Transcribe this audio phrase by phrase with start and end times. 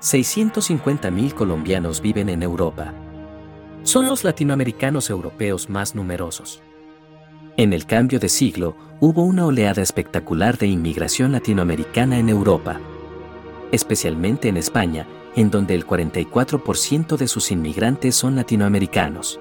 [0.00, 2.94] 650.000 colombianos viven en Europa.
[3.82, 6.62] Son los latinoamericanos europeos más numerosos.
[7.56, 12.78] En el cambio de siglo, hubo una oleada espectacular de inmigración latinoamericana en Europa,
[13.72, 19.40] especialmente en España, en donde el 44% de sus inmigrantes son latinoamericanos.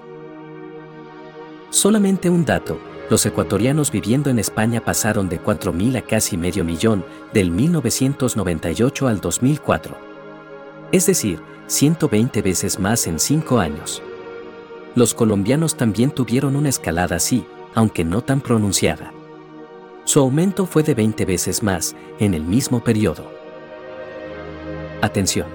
[1.69, 2.79] Solamente un dato,
[3.11, 9.21] los ecuatorianos viviendo en España pasaron de 4.000 a casi medio millón del 1998 al
[9.21, 10.16] 2004.
[10.91, 14.01] Es decir, 120 veces más en 5 años.
[14.95, 17.45] Los colombianos también tuvieron una escalada así,
[17.75, 19.11] aunque no tan pronunciada.
[20.05, 23.29] Su aumento fue de 20 veces más en el mismo periodo.
[25.01, 25.47] Atención.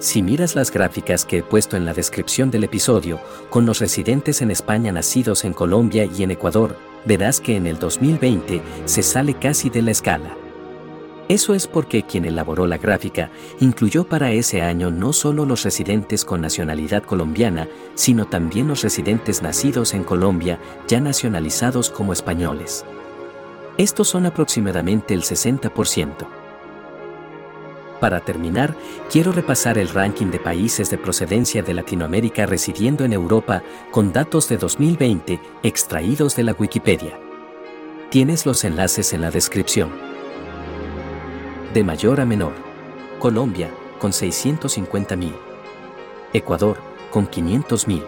[0.00, 4.42] Si miras las gráficas que he puesto en la descripción del episodio, con los residentes
[4.42, 9.34] en España nacidos en Colombia y en Ecuador, verás que en el 2020 se sale
[9.34, 10.36] casi de la escala.
[11.28, 16.22] Eso es porque quien elaboró la gráfica incluyó para ese año no solo los residentes
[16.24, 22.84] con nacionalidad colombiana, sino también los residentes nacidos en Colombia ya nacionalizados como españoles.
[23.78, 26.26] Estos son aproximadamente el 60%.
[28.00, 28.76] Para terminar,
[29.10, 34.46] quiero repasar el ranking de países de procedencia de Latinoamérica residiendo en Europa con datos
[34.50, 37.18] de 2020 extraídos de la Wikipedia.
[38.10, 40.13] Tienes los enlaces en la descripción.
[41.74, 42.52] De mayor a menor.
[43.18, 45.32] Colombia, con 650.000.
[46.32, 46.78] Ecuador,
[47.10, 48.00] con 500.000.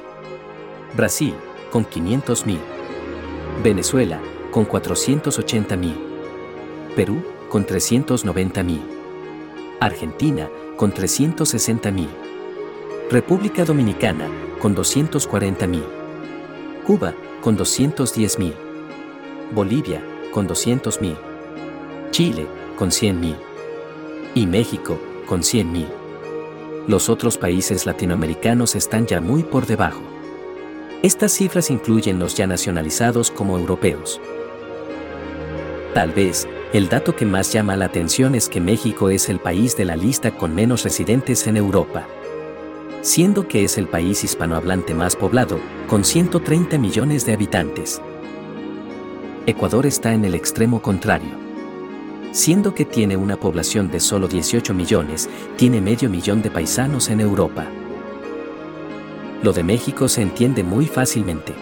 [0.96, 1.34] Brasil,
[1.72, 2.58] con 500.000.
[3.64, 4.20] Venezuela,
[4.52, 5.96] con 480.000.
[6.94, 8.80] Perú, con 390.000.
[9.80, 12.06] Argentina con 360.000.
[13.10, 14.28] República Dominicana
[14.60, 15.82] con 240.000.
[16.86, 18.54] Cuba con 210.000.
[19.52, 21.16] Bolivia con 200.000.
[22.12, 23.55] Chile con 100.000.
[24.36, 25.86] Y México con 100.000.
[26.86, 30.02] Los otros países latinoamericanos están ya muy por debajo.
[31.02, 34.20] Estas cifras incluyen los ya nacionalizados como europeos.
[35.94, 39.74] Tal vez, el dato que más llama la atención es que México es el país
[39.74, 42.06] de la lista con menos residentes en Europa.
[43.00, 45.58] Siendo que es el país hispanohablante más poblado,
[45.88, 48.02] con 130 millones de habitantes.
[49.46, 51.55] Ecuador está en el extremo contrario.
[52.36, 55.26] Siendo que tiene una población de solo 18 millones,
[55.56, 57.66] tiene medio millón de paisanos en Europa.
[59.42, 61.54] Lo de México se entiende muy fácilmente.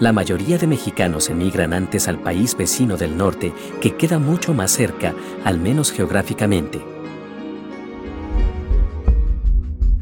[0.00, 3.52] La mayoría de mexicanos emigran antes al país vecino del norte,
[3.82, 5.14] que queda mucho más cerca,
[5.44, 6.80] al menos geográficamente.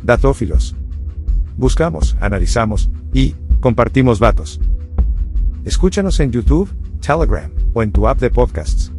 [0.04, 0.76] Datófilos.
[1.56, 4.60] Buscamos, analizamos y compartimos datos.
[5.64, 6.70] Escúchanos en YouTube,
[7.04, 8.91] Telegram o en tu app de podcasts.